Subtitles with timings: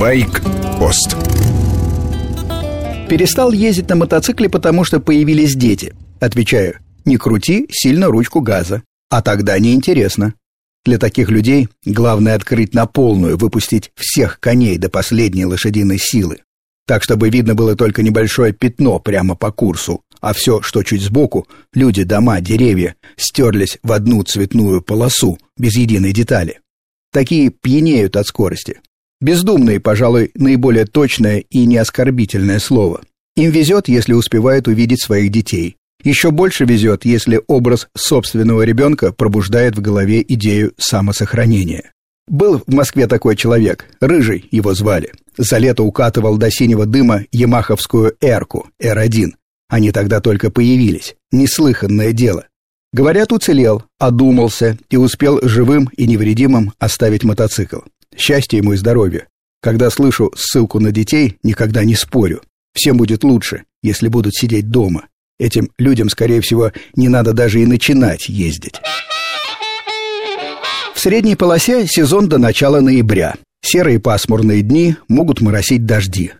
[0.00, 1.14] Байк-пост
[3.10, 5.94] Перестал ездить на мотоцикле, потому что появились дети.
[6.20, 8.82] Отвечаю, не крути сильно ручку газа.
[9.10, 10.32] А тогда неинтересно.
[10.86, 16.38] Для таких людей главное открыть на полную, выпустить всех коней до последней лошадиной силы.
[16.86, 21.46] Так, чтобы видно было только небольшое пятно прямо по курсу, а все, что чуть сбоку,
[21.74, 26.60] люди, дома, деревья, стерлись в одну цветную полосу, без единой детали.
[27.12, 28.80] Такие пьянеют от скорости.
[29.20, 33.02] Бездумные, пожалуй, наиболее точное и неоскорбительное слово.
[33.36, 35.76] Им везет, если успевают увидеть своих детей.
[36.02, 41.92] Еще больше везет, если образ собственного ребенка пробуждает в голове идею самосохранения.
[42.26, 45.12] Был в Москве такой человек, Рыжий его звали.
[45.36, 49.32] За лето укатывал до синего дыма ямаховскую «Эрку», «Р-1».
[49.68, 51.16] Они тогда только появились.
[51.32, 52.46] Неслыханное дело.
[52.92, 57.80] Говорят, уцелел, одумался и успел живым и невредимым оставить мотоцикл.
[58.16, 59.28] Счастье ему и здоровье.
[59.62, 62.42] Когда слышу ссылку на детей, никогда не спорю.
[62.74, 65.06] Всем будет лучше, если будут сидеть дома.
[65.38, 68.80] Этим людям, скорее всего, не надо даже и начинать ездить.
[70.94, 73.36] В средней полосе сезон до начала ноября.
[73.62, 76.32] Серые пасмурные дни могут моросить дожди.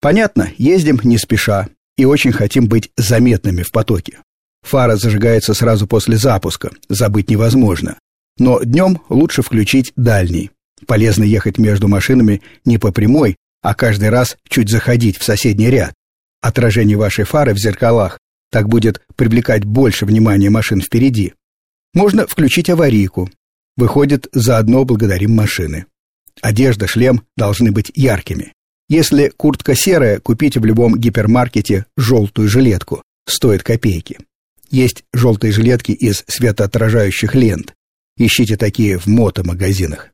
[0.00, 4.18] Понятно, ездим не спеша и очень хотим быть заметными в потоке.
[4.62, 7.98] Фара зажигается сразу после запуска, забыть невозможно.
[8.38, 10.50] Но днем лучше включить дальний.
[10.86, 15.94] Полезно ехать между машинами не по прямой, а каждый раз чуть заходить в соседний ряд.
[16.40, 18.18] Отражение вашей фары в зеркалах
[18.50, 21.34] так будет привлекать больше внимания машин впереди.
[21.94, 23.30] Можно включить аварийку.
[23.76, 25.86] Выходит, заодно благодарим машины.
[26.40, 28.52] Одежда, шлем должны быть яркими.
[28.88, 33.02] Если куртка серая, купите в любом гипермаркете желтую жилетку.
[33.26, 34.18] Стоит копейки.
[34.70, 37.74] Есть желтые жилетки из светоотражающих лент.
[38.16, 40.10] Ищите такие в мотомагазинах.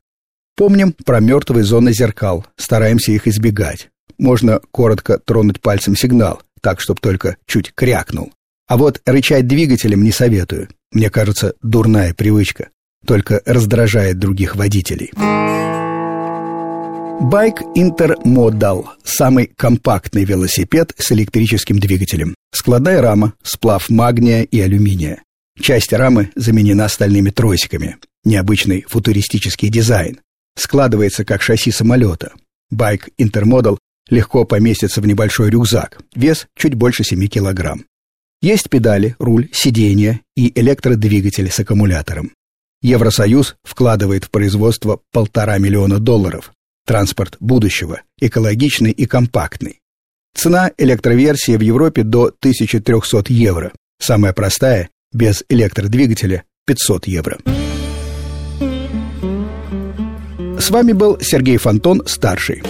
[0.57, 3.89] Помним про мертвые зоны зеркал, стараемся их избегать.
[4.17, 8.33] Можно коротко тронуть пальцем сигнал, так, чтобы только чуть крякнул.
[8.67, 10.69] А вот рычать двигателем не советую.
[10.91, 12.69] Мне кажется, дурная привычка.
[13.05, 15.11] Только раздражает других водителей.
[17.21, 22.33] Байк Интермодал– самый компактный велосипед с электрическим двигателем.
[22.51, 25.21] Складная рама, сплав магния и алюминия.
[25.59, 27.97] Часть рамы заменена стальными тросиками.
[28.23, 30.19] Необычный футуристический дизайн.
[30.57, 32.33] Складывается как шасси самолета.
[32.71, 33.77] Байк Интермодал
[34.09, 35.99] легко поместится в небольшой рюкзак.
[36.15, 37.85] Вес чуть больше 7 килограмм.
[38.41, 42.31] Есть педали, руль, сиденье и электродвигатель с аккумулятором.
[42.81, 46.51] Евросоюз вкладывает в производство полтора миллиона долларов.
[46.85, 49.79] Транспорт будущего, экологичный и компактный.
[50.35, 53.73] Цена электроверсии в Европе до 1300 евро.
[53.99, 57.39] Самая простая, без электродвигателя, 500 евро.
[60.67, 62.61] С вами был Сергей Фонтон, старший.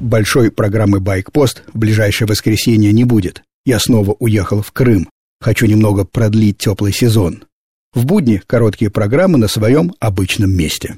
[0.00, 3.42] Большой программы «Байкпост» в ближайшее воскресенье не будет.
[3.64, 5.08] Я снова уехал в Крым.
[5.40, 7.44] Хочу немного продлить теплый сезон.
[7.94, 10.94] В будни короткие программы на своем обычном месте.